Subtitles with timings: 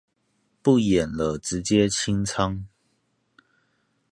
[0.63, 2.63] 不演了直接清倉